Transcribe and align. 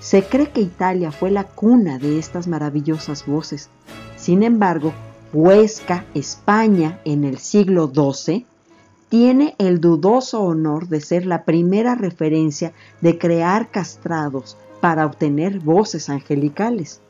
Se 0.00 0.24
cree 0.24 0.50
que 0.50 0.60
Italia 0.60 1.12
fue 1.12 1.30
la 1.30 1.44
cuna 1.44 1.98
de 1.98 2.18
estas 2.18 2.46
maravillosas 2.46 3.24
voces. 3.24 3.70
Sin 4.16 4.42
embargo, 4.42 4.92
Huesca, 5.32 6.04
España, 6.12 7.00
en 7.06 7.24
el 7.24 7.38
siglo 7.38 7.90
XII, 7.94 8.44
tiene 9.08 9.54
el 9.56 9.80
dudoso 9.80 10.42
honor 10.42 10.88
de 10.88 11.00
ser 11.00 11.24
la 11.24 11.44
primera 11.44 11.94
referencia 11.94 12.74
de 13.00 13.16
crear 13.16 13.70
castrados 13.70 14.58
para 14.82 15.06
obtener 15.06 15.58
voces 15.60 16.10
angelicales. 16.10 17.00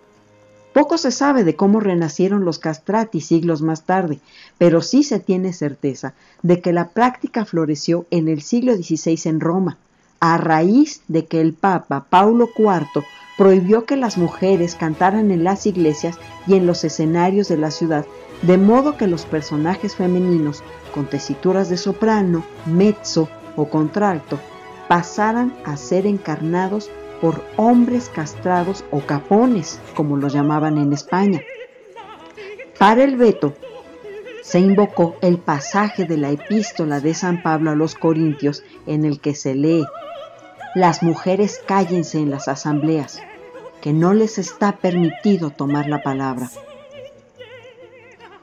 Poco 0.73 0.99
se 0.99 1.11
sabe 1.11 1.43
de 1.43 1.57
cómo 1.57 1.81
renacieron 1.81 2.45
los 2.45 2.61
castrati 2.61 3.21
siglos 3.21 3.61
más 3.61 3.87
tarde, 3.87 4.21
pero 4.57 4.83
sí 4.83 5.03
se 5.03 5.19
tiene 5.19 5.53
certeza 5.53 6.15
de 6.43 6.61
que 6.61 6.73
la 6.73 6.91
práctica 6.91 7.45
floreció 7.45 8.07
en 8.13 8.29
el 8.29 8.41
siglo 8.43 8.77
XVI 8.77 9.19
en 9.25 9.41
Roma, 9.41 9.79
a 10.21 10.39
raíz 10.39 11.03
de 11.09 11.27
que 11.27 11.41
el 11.41 11.55
Papa 11.55 12.07
Paulo 12.09 12.49
IV 12.57 13.05
prohibió 13.37 13.85
que 13.85 13.97
las 13.97 14.19
mujeres 14.19 14.75
cantaran 14.75 15.31
en 15.31 15.45
las 15.45 15.67
iglesias 15.67 16.19
y 16.47 16.55
en 16.55 16.67
los 16.67 16.85
escenarios 16.85 17.49
de 17.49 17.57
la 17.57 17.71
ciudad, 17.71 18.07
de 18.43 18.59
modo 18.59 18.97
que 18.97 19.07
los 19.07 19.25
personajes 19.25 19.97
femeninos 19.97 20.63
con 20.95 21.07
tesituras 21.07 21.69
de 21.69 21.77
soprano, 21.77 22.45
mezzo 22.67 23.29
o 23.57 23.69
contralto 23.69 24.39
pasaran 24.89 25.55
a 25.65 25.77
ser 25.77 26.07
encarnados 26.07 26.91
por 27.21 27.45
hombres 27.57 28.11
castrados 28.13 28.85
o 28.91 29.01
capones, 29.01 29.81
como 29.95 30.17
los 30.17 30.33
llamaban 30.33 30.77
en 30.77 30.93
España. 30.93 31.41
Para 32.79 33.05
el 33.05 33.17
veto 33.17 33.55
se 34.43 34.59
invocó 34.59 35.15
el 35.23 35.39
pasaje 35.39 36.05
de 36.05 36.17
la 36.17 36.31
epístola 36.31 37.01
de 37.01 37.15
San 37.15 37.43
Pablo 37.43 37.71
a 37.71 37.77
los 37.77 37.95
Corintios 37.95 38.65
en 38.87 39.05
el 39.05 39.21
que 39.21 39.37
se 39.37 39.55
lee 39.55 39.85
las 40.75 41.03
mujeres 41.03 41.61
cállense 41.67 42.19
en 42.19 42.31
las 42.31 42.49
asambleas, 42.49 43.21
que 43.83 43.93
no 43.93 44.15
les 44.15 44.39
está 44.39 44.73
permitido 44.73 45.51
tomar 45.51 45.89
la 45.89 46.03
palabra. 46.03 46.51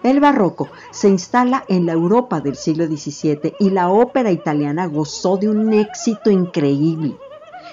El 0.04 0.20
barroco 0.20 0.70
se 0.92 1.10
instala 1.10 1.66
en 1.68 1.86
la 1.86 1.94
Europa 1.94 2.40
del 2.40 2.56
siglo 2.56 2.86
XVII 2.86 3.56
y 3.60 3.72
la 3.72 3.90
ópera 3.90 4.32
italiana 4.32 4.86
gozó 4.86 5.38
de 5.38 5.50
un 5.50 5.74
éxito 5.74 6.30
increíble. 6.30 7.18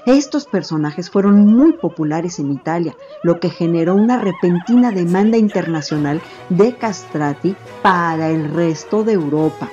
Estos 0.07 0.47
personajes 0.47 1.11
fueron 1.11 1.47
muy 1.47 1.73
populares 1.73 2.39
en 2.39 2.53
Italia, 2.53 2.97
lo 3.23 3.41
que 3.41 3.51
generó 3.51 3.95
una 3.95 4.19
repentina 4.19 4.91
demanda 4.91 5.37
internacional 5.37 6.23
de 6.49 6.77
castrati 6.77 7.55
para 7.83 8.31
el 8.31 8.53
resto 8.53 9.05
de 9.05 9.13
Europa. 9.13 9.69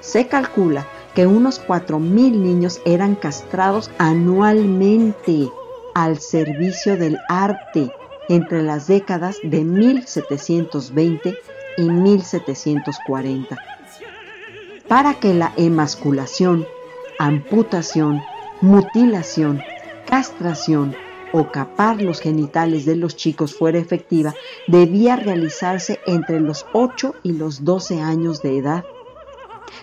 Se 0.00 0.28
calcula 0.28 0.86
que 1.16 1.26
unos 1.26 1.66
4.000 1.66 1.98
niños 2.32 2.82
eran 2.84 3.14
castrados 3.14 3.90
anualmente 3.96 5.50
al 5.94 6.20
servicio 6.20 6.98
del 6.98 7.18
arte 7.30 7.90
entre 8.28 8.62
las 8.62 8.86
décadas 8.86 9.38
de 9.42 9.64
1720 9.64 11.38
y 11.78 11.82
1740, 11.82 13.56
para 14.88 15.14
que 15.14 15.32
la 15.32 15.54
emasculación, 15.56 16.66
amputación, 17.18 18.20
mutilación, 18.60 19.62
castración 20.06 20.94
o 21.32 21.50
capar 21.50 22.02
los 22.02 22.20
genitales 22.20 22.84
de 22.84 22.96
los 22.96 23.16
chicos 23.16 23.54
fuera 23.54 23.78
efectiva, 23.78 24.34
debía 24.66 25.16
realizarse 25.16 25.98
entre 26.06 26.40
los 26.40 26.66
8 26.74 27.14
y 27.22 27.32
los 27.32 27.64
12 27.64 28.02
años 28.02 28.42
de 28.42 28.58
edad 28.58 28.84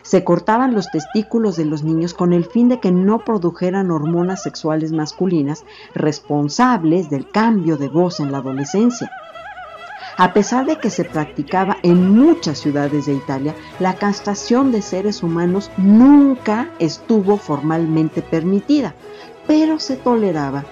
se 0.01 0.23
cortaban 0.23 0.73
los 0.73 0.89
testículos 0.91 1.55
de 1.55 1.66
los 1.66 1.83
niños 1.83 2.13
con 2.13 2.33
el 2.33 2.45
fin 2.45 2.69
de 2.69 2.79
que 2.79 2.91
no 2.91 3.19
produjeran 3.19 3.91
hormonas 3.91 4.44
sexuales 4.44 4.91
masculinas 4.91 5.66
responsables 5.94 7.09
del 7.09 7.29
cambio 7.29 7.77
de 7.77 7.88
voz 7.88 8.19
en 8.19 8.31
la 8.31 8.39
adolescencia. 8.39 9.11
A 10.17 10.33
pesar 10.33 10.67
de 10.67 10.77
que 10.77 10.91
se 10.91 11.05
practicaba 11.05 11.77
en 11.81 12.16
muchas 12.16 12.59
ciudades 12.59 13.07
de 13.07 13.13
Italia, 13.13 13.55
la 13.79 13.95
castración 13.95 14.71
de 14.71 14.83
seres 14.83 15.23
humanos 15.23 15.71
nunca 15.77 16.69
estuvo 16.77 17.38
formalmente 17.38 18.21
permitida, 18.21 18.94
pero 19.47 19.79
se 19.79 19.95
toleraba. 19.95 20.65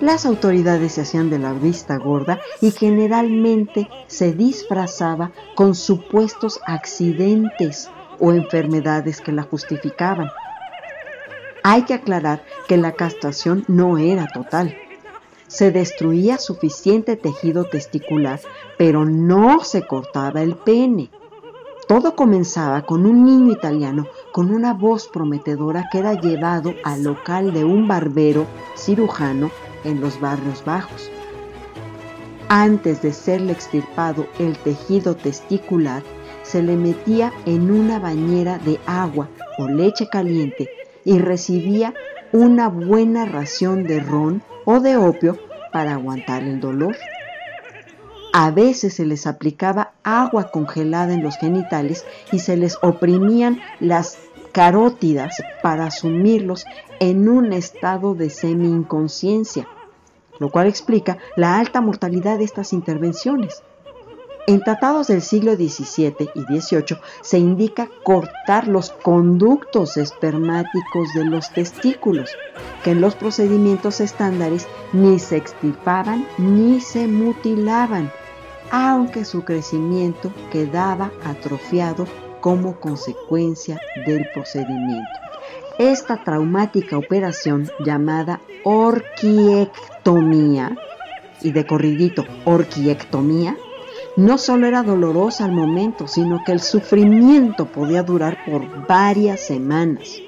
Las 0.00 0.24
autoridades 0.24 0.92
se 0.92 1.02
hacían 1.02 1.28
de 1.28 1.38
la 1.38 1.52
vista 1.52 1.98
gorda 1.98 2.40
y 2.62 2.70
generalmente 2.70 3.90
se 4.06 4.32
disfrazaba 4.32 5.30
con 5.54 5.74
supuestos 5.74 6.58
accidentes 6.66 7.90
o 8.20 8.32
enfermedades 8.32 9.20
que 9.20 9.32
la 9.32 9.42
justificaban. 9.42 10.28
Hay 11.62 11.82
que 11.82 11.94
aclarar 11.94 12.42
que 12.68 12.76
la 12.76 12.92
castración 12.92 13.64
no 13.68 13.98
era 13.98 14.26
total. 14.28 14.76
Se 15.46 15.70
destruía 15.72 16.38
suficiente 16.38 17.16
tejido 17.16 17.64
testicular, 17.64 18.40
pero 18.78 19.04
no 19.04 19.64
se 19.64 19.86
cortaba 19.86 20.42
el 20.42 20.54
pene. 20.54 21.10
Todo 21.88 22.14
comenzaba 22.14 22.82
con 22.82 23.04
un 23.04 23.24
niño 23.24 23.52
italiano 23.52 24.06
con 24.32 24.52
una 24.52 24.74
voz 24.74 25.08
prometedora 25.08 25.88
que 25.90 25.98
era 25.98 26.14
llevado 26.14 26.74
al 26.84 27.02
local 27.02 27.52
de 27.52 27.64
un 27.64 27.88
barbero 27.88 28.46
cirujano 28.76 29.50
en 29.82 30.00
los 30.00 30.20
barrios 30.20 30.64
bajos. 30.64 31.10
Antes 32.48 33.02
de 33.02 33.12
serle 33.12 33.52
extirpado 33.52 34.26
el 34.38 34.56
tejido 34.58 35.16
testicular, 35.16 36.02
se 36.50 36.62
le 36.62 36.76
metía 36.76 37.32
en 37.46 37.70
una 37.70 38.00
bañera 38.00 38.58
de 38.58 38.80
agua 38.84 39.28
o 39.56 39.68
leche 39.68 40.08
caliente 40.08 40.68
y 41.04 41.18
recibía 41.18 41.94
una 42.32 42.68
buena 42.68 43.24
ración 43.24 43.84
de 43.84 44.00
ron 44.00 44.42
o 44.64 44.80
de 44.80 44.96
opio 44.96 45.38
para 45.72 45.94
aguantar 45.94 46.42
el 46.42 46.58
dolor. 46.58 46.96
A 48.32 48.50
veces 48.50 48.94
se 48.94 49.06
les 49.06 49.28
aplicaba 49.28 49.92
agua 50.02 50.50
congelada 50.50 51.14
en 51.14 51.22
los 51.22 51.36
genitales 51.36 52.04
y 52.32 52.40
se 52.40 52.56
les 52.56 52.78
oprimían 52.82 53.60
las 53.78 54.18
carótidas 54.50 55.40
para 55.62 55.92
sumirlos 55.92 56.64
en 56.98 57.28
un 57.28 57.52
estado 57.52 58.14
de 58.14 58.28
semi-inconsciencia, 58.28 59.68
lo 60.40 60.50
cual 60.50 60.66
explica 60.66 61.18
la 61.36 61.58
alta 61.58 61.80
mortalidad 61.80 62.38
de 62.38 62.44
estas 62.44 62.72
intervenciones. 62.72 63.62
En 64.50 64.60
tratados 64.60 65.06
del 65.06 65.22
siglo 65.22 65.54
XVII 65.54 66.28
y 66.34 66.40
XVIII 66.40 66.98
se 67.20 67.38
indica 67.38 67.88
cortar 68.02 68.66
los 68.66 68.90
conductos 68.90 69.96
espermáticos 69.96 71.14
de 71.14 71.24
los 71.24 71.52
testículos, 71.52 72.32
que 72.82 72.90
en 72.90 73.00
los 73.00 73.14
procedimientos 73.14 74.00
estándares 74.00 74.66
ni 74.92 75.20
se 75.20 75.36
extirpaban 75.36 76.26
ni 76.36 76.80
se 76.80 77.06
mutilaban, 77.06 78.10
aunque 78.72 79.24
su 79.24 79.44
crecimiento 79.44 80.32
quedaba 80.50 81.12
atrofiado 81.22 82.08
como 82.40 82.80
consecuencia 82.80 83.80
del 84.04 84.26
procedimiento. 84.34 85.12
Esta 85.78 86.24
traumática 86.24 86.98
operación 86.98 87.70
llamada 87.84 88.40
orquiectomía, 88.64 90.76
y 91.40 91.52
de 91.52 91.64
corridito 91.64 92.24
orquiectomía, 92.44 93.56
no 94.20 94.36
solo 94.36 94.66
era 94.66 94.82
dolorosa 94.82 95.46
al 95.46 95.52
momento, 95.52 96.06
sino 96.06 96.44
que 96.44 96.52
el 96.52 96.60
sufrimiento 96.60 97.64
podía 97.64 98.02
durar 98.02 98.36
por 98.44 98.86
varias 98.86 99.40
semanas. 99.40 100.20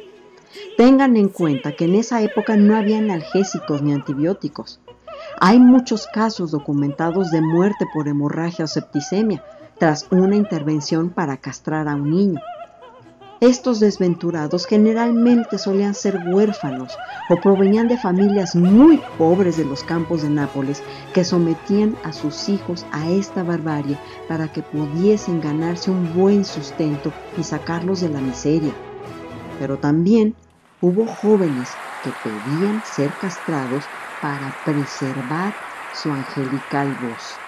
Tengan 0.78 1.18
en 1.18 1.28
cuenta 1.28 1.72
que 1.72 1.84
en 1.84 1.96
esa 1.96 2.22
época 2.22 2.56
no 2.56 2.74
había 2.74 2.96
analgésicos 2.96 3.82
ni 3.82 3.92
antibióticos. 3.92 4.80
Hay 5.38 5.58
muchos 5.58 6.06
casos 6.06 6.52
documentados 6.52 7.30
de 7.30 7.42
muerte 7.42 7.84
por 7.92 8.08
hemorragia 8.08 8.64
o 8.64 8.68
septicemia 8.68 9.44
tras 9.78 10.06
una 10.10 10.36
intervención 10.36 11.10
para 11.10 11.36
castrar 11.36 11.86
a 11.86 11.94
un 11.94 12.10
niño. 12.12 12.40
Estos 13.42 13.80
desventurados 13.80 14.66
generalmente 14.66 15.58
solían 15.58 15.96
ser 15.96 16.16
huérfanos 16.24 16.96
o 17.28 17.40
provenían 17.40 17.88
de 17.88 17.96
familias 17.96 18.54
muy 18.54 19.00
pobres 19.18 19.56
de 19.56 19.64
los 19.64 19.82
campos 19.82 20.22
de 20.22 20.30
Nápoles 20.30 20.80
que 21.12 21.24
sometían 21.24 21.96
a 22.04 22.12
sus 22.12 22.48
hijos 22.48 22.86
a 22.92 23.10
esta 23.10 23.42
barbarie 23.42 23.98
para 24.28 24.46
que 24.46 24.62
pudiesen 24.62 25.40
ganarse 25.40 25.90
un 25.90 26.14
buen 26.14 26.44
sustento 26.44 27.12
y 27.36 27.42
sacarlos 27.42 28.00
de 28.00 28.10
la 28.10 28.20
miseria. 28.20 28.76
Pero 29.58 29.76
también 29.76 30.36
hubo 30.80 31.04
jóvenes 31.04 31.78
que 32.00 32.12
pedían 32.12 32.84
ser 32.84 33.10
castrados 33.18 33.90
para 34.20 34.52
preservar 34.64 35.52
su 35.90 36.12
angelical 36.12 36.94
voz. 36.94 37.40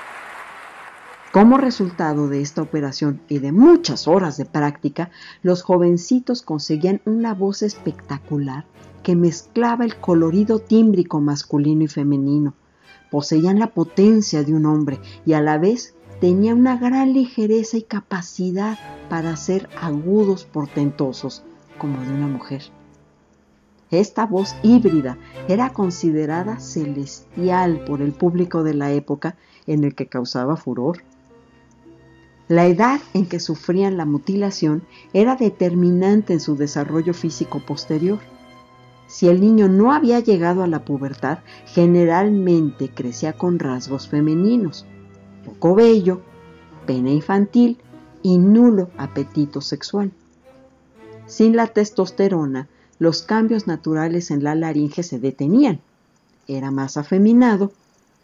Como 1.34 1.58
resultado 1.58 2.28
de 2.28 2.40
esta 2.42 2.62
operación 2.62 3.20
y 3.28 3.40
de 3.40 3.50
muchas 3.50 4.06
horas 4.06 4.36
de 4.36 4.44
práctica, 4.44 5.10
los 5.42 5.62
jovencitos 5.62 6.42
conseguían 6.42 7.00
una 7.06 7.34
voz 7.34 7.62
espectacular 7.62 8.66
que 9.02 9.16
mezclaba 9.16 9.84
el 9.84 9.96
colorido 9.96 10.60
tímbrico 10.60 11.20
masculino 11.20 11.82
y 11.82 11.88
femenino. 11.88 12.54
Poseían 13.10 13.58
la 13.58 13.74
potencia 13.74 14.44
de 14.44 14.54
un 14.54 14.64
hombre 14.64 15.00
y 15.26 15.32
a 15.32 15.40
la 15.40 15.58
vez 15.58 15.96
tenían 16.20 16.60
una 16.60 16.76
gran 16.76 17.12
ligereza 17.12 17.78
y 17.78 17.82
capacidad 17.82 18.78
para 19.10 19.36
ser 19.36 19.68
agudos 19.82 20.44
portentosos 20.44 21.42
como 21.78 22.00
de 22.02 22.12
una 22.12 22.28
mujer. 22.28 22.62
Esta 23.90 24.24
voz 24.24 24.54
híbrida 24.62 25.18
era 25.48 25.70
considerada 25.70 26.60
celestial 26.60 27.84
por 27.86 28.02
el 28.02 28.12
público 28.12 28.62
de 28.62 28.74
la 28.74 28.92
época 28.92 29.34
en 29.66 29.82
el 29.82 29.96
que 29.96 30.06
causaba 30.06 30.56
furor. 30.56 31.02
La 32.48 32.66
edad 32.66 33.00
en 33.14 33.26
que 33.26 33.40
sufrían 33.40 33.96
la 33.96 34.04
mutilación 34.04 34.82
era 35.14 35.34
determinante 35.34 36.34
en 36.34 36.40
su 36.40 36.56
desarrollo 36.56 37.14
físico 37.14 37.60
posterior. 37.60 38.18
Si 39.06 39.28
el 39.28 39.40
niño 39.40 39.68
no 39.68 39.92
había 39.92 40.20
llegado 40.20 40.62
a 40.62 40.66
la 40.66 40.84
pubertad, 40.84 41.38
generalmente 41.66 42.90
crecía 42.90 43.32
con 43.32 43.58
rasgos 43.58 44.08
femeninos, 44.08 44.84
poco 45.44 45.74
bello, 45.74 46.20
pena 46.86 47.10
infantil 47.10 47.78
y 48.22 48.36
nulo 48.36 48.90
apetito 48.98 49.62
sexual. 49.62 50.12
Sin 51.26 51.56
la 51.56 51.68
testosterona, 51.68 52.68
los 52.98 53.22
cambios 53.22 53.66
naturales 53.66 54.30
en 54.30 54.44
la 54.44 54.54
laringe 54.54 55.02
se 55.02 55.18
detenían. 55.18 55.80
Era 56.46 56.70
más 56.70 56.98
afeminado 56.98 57.72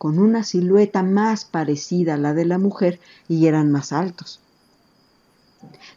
con 0.00 0.19
una 0.19 0.44
silueta 0.44 1.02
más 1.02 1.44
parecida 1.44 2.14
a 2.14 2.17
la 2.17 2.32
de 2.32 2.47
la 2.47 2.56
mujer 2.56 2.99
y 3.29 3.49
eran 3.49 3.70
más 3.70 3.93
altos. 3.93 4.41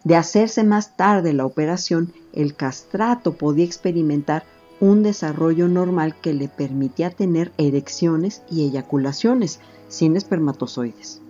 De 0.03 0.17
hacerse 0.17 0.65
más 0.65 0.97
tarde 0.97 1.31
la 1.31 1.45
operación, 1.45 2.11
el 2.33 2.53
castrato 2.53 3.35
podía 3.35 3.63
experimentar 3.63 4.44
un 4.81 5.03
desarrollo 5.03 5.69
normal 5.69 6.17
que 6.19 6.33
le 6.33 6.50
permitía 6.50 7.11
tener 7.11 7.53
erecciones 7.57 8.41
y 8.51 8.65
eyaculaciones 8.65 9.61
sin 9.88 10.17
espermatozoides. 10.17 11.21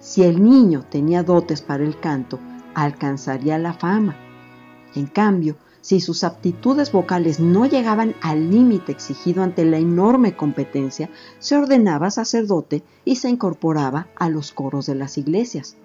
Si 0.00 0.22
el 0.22 0.44
niño 0.44 0.84
tenía 0.88 1.24
dotes 1.24 1.62
para 1.62 1.82
el 1.82 1.98
canto, 1.98 2.38
alcanzaría 2.74 3.58
la 3.58 3.72
fama. 3.72 4.14
En 4.94 5.06
cambio, 5.06 5.56
si 5.86 6.00
sus 6.00 6.24
aptitudes 6.24 6.90
vocales 6.90 7.38
no 7.38 7.64
llegaban 7.64 8.16
al 8.20 8.50
límite 8.50 8.90
exigido 8.90 9.44
ante 9.44 9.64
la 9.64 9.78
enorme 9.78 10.34
competencia, 10.34 11.10
se 11.38 11.56
ordenaba 11.56 12.10
sacerdote 12.10 12.82
y 13.04 13.14
se 13.14 13.28
incorporaba 13.28 14.08
a 14.16 14.28
los 14.28 14.50
coros 14.50 14.86
de 14.86 14.96
las 14.96 15.16
iglesias. 15.16 15.76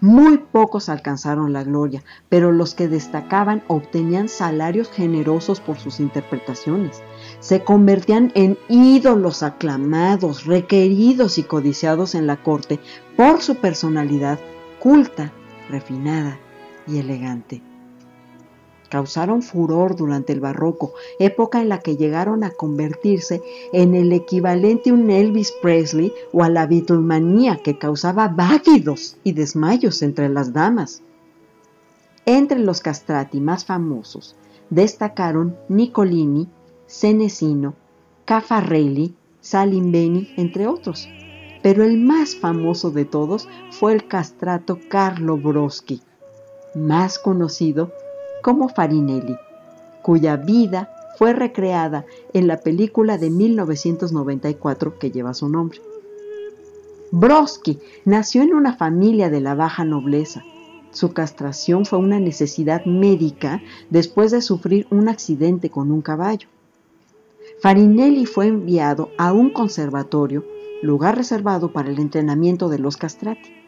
Muy 0.00 0.38
pocos 0.38 0.88
alcanzaron 0.88 1.52
la 1.52 1.62
gloria, 1.62 2.02
pero 2.28 2.50
los 2.50 2.74
que 2.74 2.88
destacaban 2.88 3.62
obtenían 3.68 4.28
salarios 4.28 4.90
generosos 4.90 5.60
por 5.60 5.78
sus 5.78 6.00
interpretaciones. 6.00 7.00
Se 7.38 7.62
convertían 7.62 8.32
en 8.34 8.58
ídolos 8.68 9.44
aclamados, 9.44 10.46
requeridos 10.46 11.38
y 11.38 11.44
codiciados 11.44 12.16
en 12.16 12.26
la 12.26 12.42
corte 12.42 12.80
por 13.16 13.40
su 13.40 13.54
personalidad 13.54 14.40
culta, 14.80 15.32
refinada 15.68 16.40
y 16.88 16.98
elegante 16.98 17.69
causaron 18.90 19.40
furor 19.40 19.96
durante 19.96 20.34
el 20.34 20.40
barroco, 20.40 20.92
época 21.18 21.62
en 21.62 21.70
la 21.70 21.78
que 21.78 21.96
llegaron 21.96 22.44
a 22.44 22.50
convertirse 22.50 23.40
en 23.72 23.94
el 23.94 24.12
equivalente 24.12 24.90
a 24.90 24.94
un 24.94 25.08
Elvis 25.08 25.52
Presley 25.62 26.12
o 26.32 26.42
a 26.42 26.50
la 26.50 26.66
Beatlemanía 26.66 27.62
que 27.62 27.78
causaba 27.78 28.28
váguidos 28.28 29.16
y 29.24 29.32
desmayos 29.32 30.02
entre 30.02 30.28
las 30.28 30.52
damas. 30.52 31.02
Entre 32.26 32.58
los 32.58 32.80
castrati 32.80 33.40
más 33.40 33.64
famosos 33.64 34.36
destacaron 34.68 35.56
Nicolini, 35.68 36.48
Senesino, 36.86 37.74
Caffarelli, 38.24 39.14
Salimbeni, 39.40 40.32
entre 40.36 40.66
otros. 40.66 41.08
Pero 41.62 41.84
el 41.84 41.98
más 41.98 42.34
famoso 42.34 42.90
de 42.90 43.04
todos 43.04 43.48
fue 43.70 43.92
el 43.92 44.08
castrato 44.08 44.78
Carlo 44.88 45.36
Broschi, 45.36 46.02
más 46.74 47.18
conocido 47.18 47.92
como 48.42 48.68
Farinelli, 48.68 49.36
cuya 50.02 50.36
vida 50.36 50.90
fue 51.18 51.32
recreada 51.32 52.06
en 52.32 52.46
la 52.46 52.58
película 52.58 53.18
de 53.18 53.30
1994 53.30 54.98
que 54.98 55.10
lleva 55.10 55.34
su 55.34 55.48
nombre. 55.48 55.80
Broski 57.10 57.78
nació 58.04 58.42
en 58.42 58.54
una 58.54 58.76
familia 58.76 59.30
de 59.30 59.40
la 59.40 59.54
baja 59.54 59.84
nobleza. 59.84 60.44
Su 60.92 61.12
castración 61.12 61.84
fue 61.84 61.98
una 61.98 62.20
necesidad 62.20 62.84
médica 62.84 63.62
después 63.90 64.30
de 64.30 64.42
sufrir 64.42 64.86
un 64.90 65.08
accidente 65.08 65.70
con 65.70 65.90
un 65.90 66.02
caballo. 66.02 66.48
Farinelli 67.60 68.26
fue 68.26 68.46
enviado 68.46 69.10
a 69.18 69.32
un 69.32 69.50
conservatorio, 69.50 70.46
lugar 70.82 71.16
reservado 71.16 71.72
para 71.72 71.90
el 71.90 71.98
entrenamiento 71.98 72.68
de 72.68 72.78
los 72.78 72.96
castrati. 72.96 73.59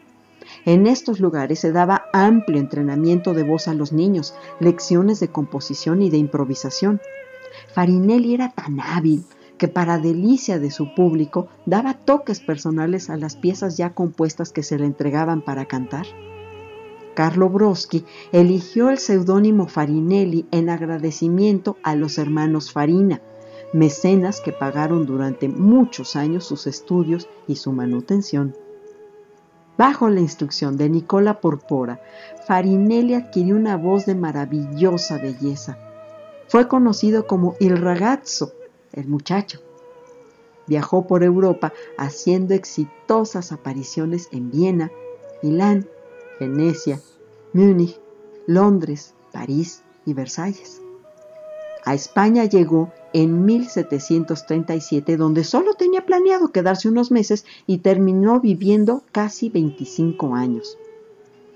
En 0.65 0.87
estos 0.87 1.19
lugares 1.19 1.59
se 1.59 1.71
daba 1.71 2.05
amplio 2.13 2.59
entrenamiento 2.59 3.33
de 3.33 3.43
voz 3.43 3.67
a 3.67 3.73
los 3.73 3.91
niños, 3.91 4.33
lecciones 4.59 5.19
de 5.19 5.27
composición 5.27 6.01
y 6.01 6.09
de 6.09 6.17
improvisación. 6.17 7.01
Farinelli 7.73 8.33
era 8.33 8.49
tan 8.49 8.79
hábil 8.79 9.25
que 9.57 9.67
para 9.67 9.97
delicia 9.97 10.59
de 10.59 10.71
su 10.71 10.95
público 10.95 11.47
daba 11.65 11.93
toques 11.93 12.39
personales 12.39 13.09
a 13.09 13.17
las 13.17 13.35
piezas 13.35 13.77
ya 13.77 13.93
compuestas 13.93 14.51
que 14.51 14.63
se 14.63 14.79
le 14.79 14.85
entregaban 14.85 15.41
para 15.41 15.65
cantar. 15.65 16.05
Carlo 17.13 17.49
Broschi 17.49 18.05
eligió 18.31 18.89
el 18.89 18.97
seudónimo 18.97 19.67
Farinelli 19.67 20.47
en 20.51 20.69
agradecimiento 20.69 21.77
a 21.83 21.95
los 21.95 22.17
hermanos 22.17 22.71
Farina, 22.71 23.21
mecenas 23.71 24.41
que 24.41 24.51
pagaron 24.51 25.05
durante 25.05 25.47
muchos 25.47 26.15
años 26.15 26.45
sus 26.45 26.67
estudios 26.67 27.27
y 27.47 27.57
su 27.57 27.71
manutención. 27.71 28.55
Bajo 29.77 30.09
la 30.09 30.19
instrucción 30.19 30.77
de 30.77 30.89
Nicola 30.89 31.41
Porpora, 31.41 32.01
Farinelli 32.45 33.15
adquirió 33.15 33.55
una 33.55 33.75
voz 33.75 34.05
de 34.05 34.13
maravillosa 34.13 35.17
belleza. 35.17 35.77
Fue 36.47 36.67
conocido 36.67 37.25
como 37.25 37.55
Il 37.59 37.77
ragazzo, 37.77 38.53
el 38.91 39.07
muchacho. 39.07 39.59
Viajó 40.67 41.07
por 41.07 41.23
Europa 41.23 41.73
haciendo 41.97 42.53
exitosas 42.53 43.51
apariciones 43.51 44.29
en 44.31 44.51
Viena, 44.51 44.91
Milán, 45.41 45.87
Venecia, 46.39 47.01
Múnich, 47.53 47.99
Londres, 48.45 49.15
París 49.31 49.81
y 50.05 50.13
Versalles. 50.13 50.81
A 51.83 51.95
España 51.95 52.45
llegó 52.45 52.91
en 53.13 53.45
1737, 53.45 55.17
donde 55.17 55.43
solo 55.43 55.75
tenía 55.75 56.05
planeado 56.05 56.51
quedarse 56.51 56.89
unos 56.89 57.11
meses 57.11 57.45
y 57.67 57.77
terminó 57.77 58.39
viviendo 58.39 59.03
casi 59.11 59.49
25 59.49 60.35
años. 60.35 60.77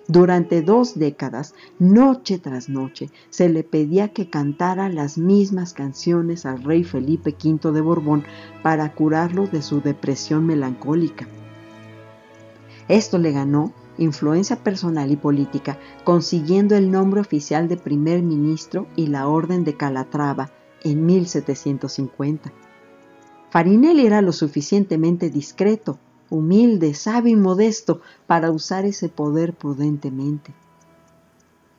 Durante 0.08 0.62
dos 0.62 0.98
décadas, 0.98 1.54
noche 1.80 2.40
tras 2.40 2.70
noche, 2.70 3.10
se 3.30 3.50
le 3.50 3.66
pedía 3.66 4.14
que 4.14 4.30
cantara 4.30 4.88
las 4.88 5.18
mismas 5.18 5.74
canciones 5.74 6.46
al 6.46 6.64
rey 6.64 6.86
Felipe 6.86 7.36
V 7.44 7.74
de 7.74 7.82
Borbón 7.82 8.24
para 8.64 8.94
curarlo 8.94 9.48
de 9.48 9.62
su 9.62 9.82
depresión 9.82 10.46
melancólica. 10.46 11.28
Esto 12.88 13.18
le 13.18 13.34
ganó 13.34 13.74
influencia 13.98 14.64
personal 14.64 15.12
y 15.12 15.18
política, 15.18 15.78
consiguiendo 16.06 16.78
el 16.78 16.90
nombre 16.90 17.20
oficial 17.20 17.68
de 17.68 17.76
primer 17.76 18.22
ministro 18.22 18.88
y 18.96 19.08
la 19.08 19.28
Orden 19.28 19.66
de 19.66 19.76
Calatrava 19.76 20.52
en 20.84 21.06
1750. 21.06 22.52
Farinelli 23.50 24.06
era 24.06 24.22
lo 24.22 24.32
suficientemente 24.32 25.30
discreto 25.30 26.00
humilde, 26.30 26.94
sabio 26.94 27.34
y 27.34 27.36
modesto 27.36 28.02
para 28.26 28.52
usar 28.52 28.86
ese 28.86 29.10
poder 29.10 29.54
prudentemente. 29.54 30.54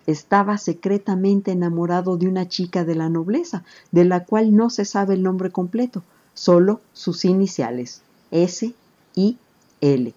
Estaba 0.06 0.56
secretamente 0.56 1.52
enamorado 1.52 2.16
de 2.16 2.28
una 2.28 2.48
chica 2.48 2.84
de 2.84 2.94
la 2.94 3.10
nobleza, 3.10 3.64
de 3.92 4.04
la 4.04 4.24
cual 4.24 4.56
no 4.56 4.70
se 4.70 4.84
sabe 4.84 5.14
el 5.14 5.22
nombre 5.22 5.50
completo, 5.50 6.02
solo 6.32 6.80
sus 6.94 7.24
iniciales, 7.24 8.02
S 8.30 8.74
y 9.14 9.36
L. 9.80 10.14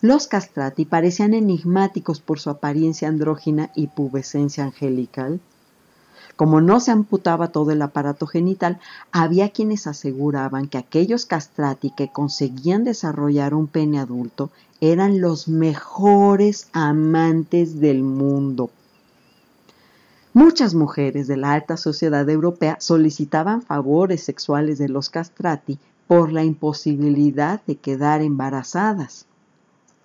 Los 0.00 0.26
castrati 0.26 0.84
parecían 0.84 1.34
enigmáticos 1.34 2.20
por 2.20 2.40
su 2.40 2.50
apariencia 2.50 3.08
andrógina 3.08 3.70
y 3.74 3.86
pubescencia 3.88 4.64
angelical. 4.64 5.40
Como 6.36 6.60
no 6.60 6.80
se 6.80 6.90
amputaba 6.90 7.48
todo 7.48 7.70
el 7.70 7.80
aparato 7.80 8.26
genital, 8.26 8.78
había 9.10 9.48
quienes 9.48 9.86
aseguraban 9.86 10.68
que 10.68 10.76
aquellos 10.76 11.24
castrati 11.24 11.90
que 11.90 12.12
conseguían 12.12 12.84
desarrollar 12.84 13.54
un 13.54 13.66
pene 13.66 13.98
adulto 13.98 14.50
eran 14.82 15.22
los 15.22 15.48
mejores 15.48 16.68
amantes 16.72 17.80
del 17.80 18.02
mundo. 18.02 18.70
Muchas 20.34 20.74
mujeres 20.74 21.26
de 21.26 21.38
la 21.38 21.54
alta 21.54 21.78
sociedad 21.78 22.28
europea 22.28 22.76
solicitaban 22.78 23.62
favores 23.62 24.22
sexuales 24.22 24.76
de 24.76 24.90
los 24.90 25.08
castrati 25.08 25.78
por 26.06 26.30
la 26.30 26.44
imposibilidad 26.44 27.62
de 27.66 27.76
quedar 27.76 28.20
embarazadas. 28.20 29.24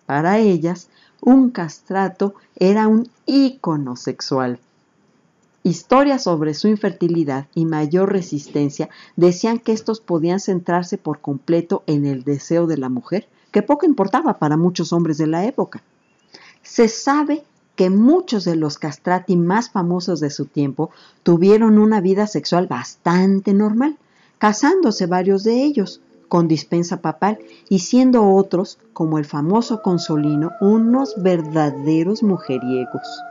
Para 0.05 0.39
ellas, 0.39 0.87
un 1.19 1.49
castrato 1.49 2.33
era 2.55 2.87
un 2.87 3.09
ícono 3.25 3.97
sexual. 3.97 4.59
Historias 5.63 6.23
sobre 6.23 6.55
su 6.55 6.67
infertilidad 6.67 7.45
y 7.53 7.65
mayor 7.65 8.11
resistencia 8.11 8.89
decían 9.15 9.59
que 9.59 9.73
estos 9.73 10.01
podían 10.01 10.39
centrarse 10.39 10.97
por 10.97 11.19
completo 11.21 11.83
en 11.85 12.07
el 12.07 12.23
deseo 12.23 12.65
de 12.65 12.77
la 12.77 12.89
mujer, 12.89 13.27
que 13.51 13.61
poco 13.61 13.85
importaba 13.85 14.39
para 14.39 14.57
muchos 14.57 14.91
hombres 14.91 15.19
de 15.19 15.27
la 15.27 15.45
época. 15.45 15.83
Se 16.63 16.87
sabe 16.87 17.43
que 17.75 17.91
muchos 17.91 18.43
de 18.43 18.55
los 18.55 18.79
castrati 18.79 19.35
más 19.35 19.69
famosos 19.69 20.19
de 20.19 20.31
su 20.31 20.45
tiempo 20.45 20.89
tuvieron 21.21 21.77
una 21.77 22.01
vida 22.01 22.25
sexual 22.25 22.65
bastante 22.65 23.53
normal, 23.53 23.97
casándose 24.39 25.05
varios 25.05 25.43
de 25.43 25.63
ellos 25.63 26.01
con 26.27 26.47
dispensa 26.47 27.01
papal 27.01 27.37
y 27.69 27.79
siendo 27.79 28.33
otros, 28.33 28.79
como 28.93 29.19
el 29.19 29.25
famoso 29.25 29.81
Consolino, 29.83 30.51
unos 30.59 31.21
verdaderos 31.21 32.23
mujeriegos. 32.23 33.21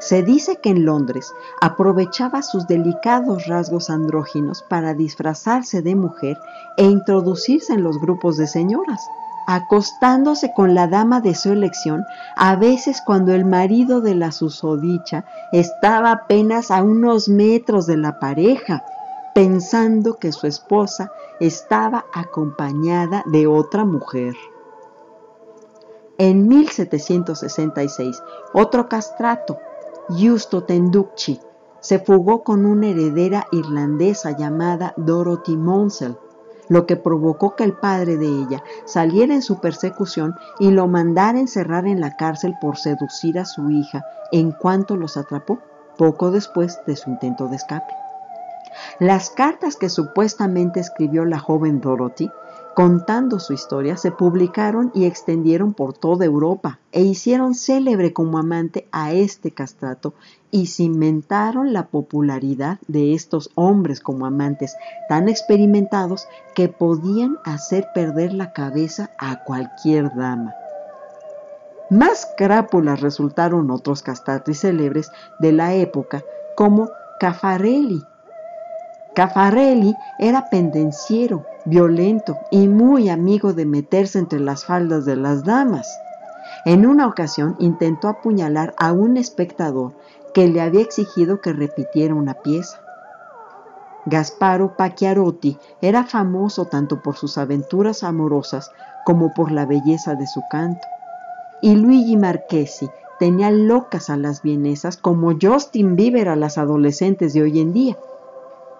Se 0.00 0.22
dice 0.22 0.56
que 0.56 0.70
en 0.70 0.84
Londres 0.84 1.32
aprovechaba 1.60 2.42
sus 2.42 2.66
delicados 2.66 3.46
rasgos 3.46 3.90
andróginos 3.90 4.62
para 4.68 4.94
disfrazarse 4.94 5.82
de 5.82 5.94
mujer 5.94 6.38
e 6.76 6.84
introducirse 6.84 7.72
en 7.72 7.82
los 7.82 8.00
grupos 8.00 8.36
de 8.36 8.46
señoras, 8.46 9.00
acostándose 9.46 10.52
con 10.54 10.74
la 10.74 10.86
dama 10.86 11.20
de 11.20 11.34
su 11.34 11.50
elección, 11.50 12.04
a 12.36 12.56
veces 12.56 13.00
cuando 13.04 13.32
el 13.32 13.44
marido 13.44 14.00
de 14.00 14.14
la 14.14 14.30
susodicha 14.30 15.24
estaba 15.52 16.12
apenas 16.12 16.70
a 16.70 16.82
unos 16.82 17.28
metros 17.28 17.86
de 17.86 17.96
la 17.96 18.18
pareja, 18.18 18.84
pensando 19.34 20.18
que 20.18 20.32
su 20.32 20.46
esposa 20.46 21.10
estaba 21.40 22.04
acompañada 22.12 23.22
de 23.26 23.46
otra 23.46 23.84
mujer. 23.84 24.34
En 26.20 26.48
1766, 26.48 28.20
otro 28.52 28.88
castrato, 28.88 29.58
Justo 30.08 30.64
Tenducci, 30.64 31.40
se 31.78 32.00
fugó 32.00 32.42
con 32.42 32.66
una 32.66 32.88
heredera 32.88 33.46
irlandesa 33.52 34.36
llamada 34.36 34.94
Dorothy 34.96 35.56
Monsell, 35.56 36.16
lo 36.68 36.86
que 36.86 36.96
provocó 36.96 37.54
que 37.54 37.62
el 37.62 37.74
padre 37.74 38.16
de 38.16 38.26
ella 38.26 38.64
saliera 38.84 39.32
en 39.32 39.42
su 39.42 39.60
persecución 39.60 40.34
y 40.58 40.72
lo 40.72 40.88
mandara 40.88 41.38
encerrar 41.38 41.86
en 41.86 42.00
la 42.00 42.16
cárcel 42.16 42.56
por 42.60 42.78
seducir 42.78 43.38
a 43.38 43.44
su 43.44 43.70
hija 43.70 44.04
en 44.32 44.50
cuanto 44.50 44.96
los 44.96 45.16
atrapó, 45.16 45.60
poco 45.96 46.32
después 46.32 46.80
de 46.84 46.96
su 46.96 47.10
intento 47.10 47.46
de 47.46 47.54
escape. 47.54 47.94
Las 48.98 49.30
cartas 49.30 49.76
que 49.76 49.88
supuestamente 49.88 50.80
escribió 50.80 51.24
la 51.24 51.38
joven 51.38 51.80
Dorothy 51.80 52.28
contando 52.78 53.40
su 53.40 53.54
historia, 53.54 53.96
se 53.96 54.12
publicaron 54.12 54.92
y 54.94 55.06
extendieron 55.06 55.74
por 55.74 55.94
toda 55.94 56.24
Europa 56.24 56.78
e 56.92 57.02
hicieron 57.02 57.56
célebre 57.56 58.12
como 58.12 58.38
amante 58.38 58.86
a 58.92 59.10
este 59.10 59.50
castrato 59.50 60.14
y 60.52 60.66
cimentaron 60.66 61.72
la 61.72 61.88
popularidad 61.88 62.78
de 62.86 63.14
estos 63.14 63.50
hombres 63.56 63.98
como 63.98 64.26
amantes 64.26 64.76
tan 65.08 65.28
experimentados 65.28 66.28
que 66.54 66.68
podían 66.68 67.38
hacer 67.44 67.88
perder 67.96 68.32
la 68.32 68.52
cabeza 68.52 69.10
a 69.18 69.42
cualquier 69.42 70.14
dama. 70.14 70.54
Más 71.90 72.28
crápulas 72.36 73.00
resultaron 73.00 73.72
otros 73.72 74.04
castratos 74.04 74.60
célebres 74.60 75.10
de 75.40 75.50
la 75.50 75.74
época 75.74 76.22
como 76.54 76.90
Caffarelli. 77.18 78.04
Caffarelli 79.16 79.96
era 80.20 80.48
pendenciero, 80.48 81.44
violento 81.68 82.36
y 82.50 82.68
muy 82.68 83.08
amigo 83.08 83.52
de 83.52 83.66
meterse 83.66 84.18
entre 84.18 84.40
las 84.40 84.64
faldas 84.64 85.04
de 85.04 85.16
las 85.16 85.44
damas. 85.44 85.88
En 86.64 86.86
una 86.86 87.06
ocasión 87.06 87.56
intentó 87.58 88.08
apuñalar 88.08 88.74
a 88.78 88.92
un 88.92 89.16
espectador 89.16 89.92
que 90.34 90.48
le 90.48 90.60
había 90.60 90.80
exigido 90.80 91.40
que 91.40 91.52
repitiera 91.52 92.14
una 92.14 92.34
pieza. 92.34 92.80
Gasparo 94.06 94.76
Pacchiarotti 94.76 95.58
era 95.82 96.04
famoso 96.04 96.64
tanto 96.64 97.02
por 97.02 97.16
sus 97.16 97.36
aventuras 97.36 98.02
amorosas 98.02 98.70
como 99.04 99.34
por 99.34 99.52
la 99.52 99.66
belleza 99.66 100.14
de 100.14 100.26
su 100.26 100.42
canto. 100.50 100.86
Y 101.60 101.74
Luigi 101.74 102.16
Marchesi 102.16 102.88
tenía 103.18 103.50
locas 103.50 104.10
a 104.10 104.16
las 104.16 104.42
vienesas 104.42 104.96
como 104.96 105.36
Justin 105.40 105.96
Bieber 105.96 106.28
a 106.28 106.36
las 106.36 106.56
adolescentes 106.56 107.34
de 107.34 107.42
hoy 107.42 107.60
en 107.60 107.72
día. 107.72 107.96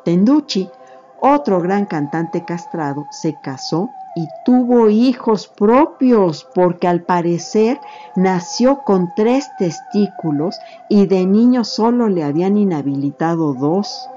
Tenducci 0.04 0.70
otro 1.20 1.60
gran 1.60 1.86
cantante 1.86 2.44
castrado 2.44 3.06
se 3.10 3.34
casó 3.34 3.90
y 4.14 4.28
tuvo 4.44 4.88
hijos 4.88 5.48
propios 5.48 6.46
porque 6.54 6.88
al 6.88 7.02
parecer 7.02 7.80
nació 8.16 8.82
con 8.82 9.14
tres 9.14 9.50
testículos 9.58 10.58
y 10.88 11.06
de 11.06 11.24
niño 11.26 11.64
solo 11.64 12.08
le 12.08 12.24
habían 12.24 12.56
inhabilitado 12.56 13.54
dos. 13.54 14.08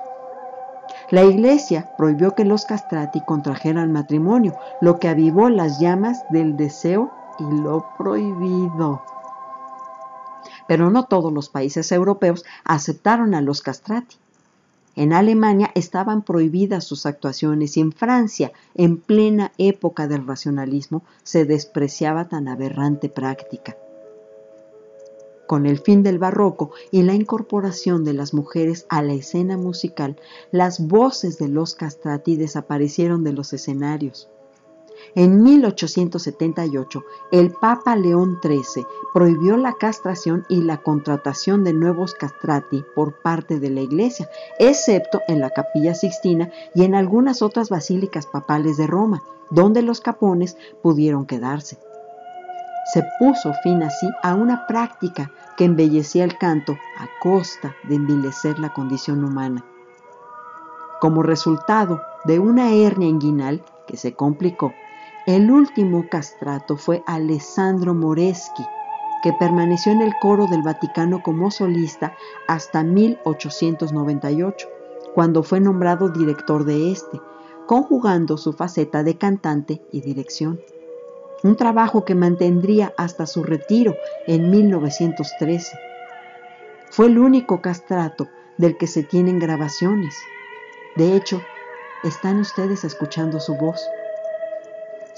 La 1.12 1.24
iglesia 1.24 1.92
prohibió 1.98 2.36
que 2.36 2.46
los 2.46 2.66
castrati 2.66 3.22
contrajeran 3.22 3.92
matrimonio, 3.92 4.56
lo 4.80 4.98
que 4.98 5.10
avivó 5.10 5.50
las 5.50 5.80
llamas 5.80 6.24
del 6.30 6.56
deseo 6.56 7.12
y 7.38 7.44
lo 7.44 7.86
prohibido. 7.98 9.02
Pero 10.68 10.90
no 10.90 11.04
todos 11.04 11.34
los 11.34 11.50
países 11.50 11.92
europeos 11.92 12.46
aceptaron 12.64 13.36
a 13.36 13.42
los 13.42 13.62
castrati. 13.62 14.16
En 14.96 15.14
Alemania 15.14 15.72
estaban 15.74 16.22
prohibidas 16.24 16.84
sus 16.84 17.06
actuaciones 17.06 17.78
y 17.78 17.80
en 17.80 17.94
Francia, 17.94 18.52
en 18.76 18.98
plena 18.98 19.54
época 19.58 20.08
del 20.08 20.28
racionalismo, 20.28 21.04
se 21.24 21.46
despreciaba 21.46 22.28
tan 22.28 22.48
aberrante 22.48 23.08
práctica. 23.08 23.78
Con 25.48 25.66
el 25.66 25.80
fin 25.80 26.04
del 26.04 26.20
barroco 26.20 26.72
y 26.92 27.04
la 27.04 27.14
incorporación 27.14 28.04
de 28.04 28.14
las 28.14 28.34
mujeres 28.34 28.86
a 28.90 29.02
la 29.02 29.14
escena 29.14 29.58
musical, 29.58 30.18
las 30.52 30.86
voces 30.86 31.38
de 31.38 31.48
los 31.48 31.76
castrati 31.76 32.36
desaparecieron 32.36 33.24
de 33.24 33.34
los 33.34 33.54
escenarios. 33.54 34.30
En 35.16 35.44
1878, 35.44 37.04
el 37.32 37.52
Papa 37.52 37.96
León 37.96 38.40
XIII 38.42 38.86
prohibió 39.14 39.58
la 39.58 39.74
castración 39.74 40.46
y 40.50 40.62
la 40.62 40.78
contratación 40.78 41.64
de 41.64 41.74
nuevos 41.74 42.14
castrati 42.14 42.84
por 42.96 43.22
parte 43.22 43.60
de 43.60 43.70
la 43.70 43.82
Iglesia, 43.82 44.30
excepto 44.60 45.22
en 45.28 45.40
la 45.40 45.50
Capilla 45.50 45.94
Sixtina 45.94 46.50
y 46.74 46.84
en 46.84 46.96
algunas 46.96 47.42
otras 47.42 47.70
basílicas 47.70 48.26
papales 48.26 48.78
de 48.78 48.88
Roma, 48.88 49.22
donde 49.50 49.82
los 49.82 50.02
capones 50.02 50.58
pudieron 50.82 51.26
quedarse. 51.26 51.78
Se 52.94 53.04
puso 53.20 53.54
fin 53.64 53.84
así 53.84 54.10
a 54.24 54.34
una 54.34 54.66
práctica 54.66 55.32
que 55.58 55.66
embellecía 55.66 56.24
el 56.24 56.38
canto 56.38 56.74
a 56.98 57.08
costa 57.22 57.76
de 57.88 57.96
envilecer 57.96 58.60
la 58.60 58.74
condición 58.74 59.24
humana. 59.24 59.64
Como 61.00 61.24
resultado 61.24 62.02
de 62.26 62.40
una 62.40 62.74
hernia 62.74 63.08
inguinal 63.08 63.64
que 63.88 63.98
se 63.98 64.14
complicó, 64.14 64.74
el 65.28 65.52
último 65.52 66.08
castrato 66.10 66.78
fue 66.78 67.04
Alessandro 67.06 67.94
Moreschi, 67.94 68.66
que 69.22 69.34
permaneció 69.34 69.92
en 69.92 70.02
el 70.02 70.14
coro 70.20 70.48
del 70.48 70.64
Vaticano 70.64 71.22
como 71.22 71.52
solista 71.52 72.16
hasta 72.48 72.84
1898, 72.84 74.68
cuando 75.14 75.44
fue 75.44 75.60
nombrado 75.60 76.10
director 76.10 76.66
de 76.66 76.92
este, 76.92 77.22
conjugando 77.68 78.38
su 78.38 78.54
faceta 78.54 79.04
de 79.04 79.18
cantante 79.18 79.82
y 79.92 80.02
dirección. 80.02 80.60
Un 81.44 81.56
trabajo 81.56 82.04
que 82.04 82.16
mantendría 82.16 82.94
hasta 82.98 83.28
su 83.28 83.44
retiro 83.44 83.96
en 84.26 84.50
1913. 84.50 85.78
Fue 86.90 87.08
el 87.08 87.20
único 87.20 87.62
castrato 87.62 88.28
del 88.58 88.78
que 88.78 88.88
se 88.88 89.04
tienen 89.04 89.40
grabaciones. 89.40 90.16
De 90.96 91.16
hecho, 91.16 91.42
están 92.04 92.40
ustedes 92.40 92.84
escuchando 92.84 93.40
su 93.40 93.56
voz. 93.56 93.82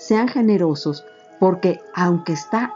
Sean 0.05 0.27
generosos 0.27 1.05
porque 1.39 1.79
aunque 1.93 2.33
está 2.33 2.73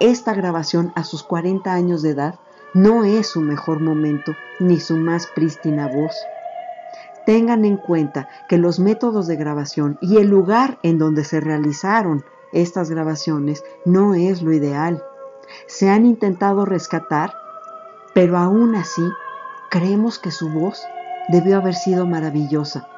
esta 0.00 0.32
grabación 0.32 0.90
a 0.94 1.04
sus 1.04 1.22
40 1.22 1.70
años 1.70 2.00
de 2.00 2.10
edad, 2.10 2.36
no 2.72 3.04
es 3.04 3.26
su 3.26 3.42
mejor 3.42 3.80
momento 3.80 4.32
ni 4.58 4.80
su 4.80 4.96
más 4.96 5.26
prístina 5.26 5.86
voz. 5.86 6.16
Tengan 7.26 7.66
en 7.66 7.76
cuenta 7.76 8.30
que 8.48 8.56
los 8.56 8.78
métodos 8.78 9.26
de 9.26 9.36
grabación 9.36 9.98
y 10.00 10.16
el 10.16 10.28
lugar 10.28 10.78
en 10.82 10.96
donde 10.96 11.24
se 11.24 11.40
realizaron 11.40 12.24
estas 12.54 12.88
grabaciones 12.88 13.62
no 13.84 14.14
es 14.14 14.40
lo 14.40 14.50
ideal. 14.54 15.04
Se 15.66 15.90
han 15.90 16.06
intentado 16.06 16.64
rescatar, 16.64 17.34
pero 18.14 18.38
aún 18.38 18.76
así 18.76 19.06
creemos 19.70 20.18
que 20.18 20.30
su 20.30 20.48
voz 20.48 20.82
debió 21.28 21.58
haber 21.58 21.74
sido 21.74 22.06
maravillosa. 22.06 22.88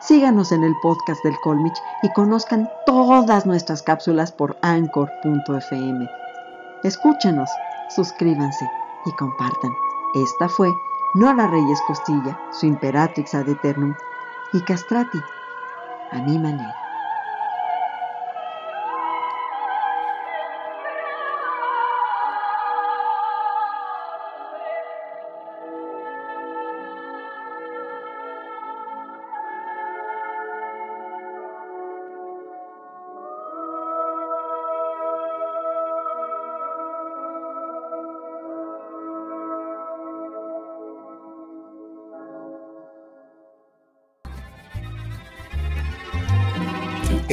Síganos 0.00 0.52
en 0.52 0.62
el 0.64 0.74
podcast 0.82 1.24
del 1.24 1.34
Colmich 1.42 1.78
y 2.02 2.12
conozcan 2.12 2.68
todas 2.84 3.46
nuestras 3.46 3.82
cápsulas 3.82 4.32
por 4.32 4.58
anchor.fm. 4.60 6.23
Escúchenos, 6.84 7.48
suscríbanse 7.88 8.66
y 9.06 9.12
compartan. 9.12 9.72
Esta 10.12 10.50
fue 10.50 10.70
Nora 11.14 11.46
Reyes 11.46 11.80
Costilla, 11.86 12.38
su 12.52 12.66
imperatrix 12.66 13.34
ad 13.34 13.48
eternum, 13.48 13.94
y 14.52 14.62
castrati, 14.64 15.18
a 16.12 16.20
mi 16.20 16.38
manera. 16.38 16.83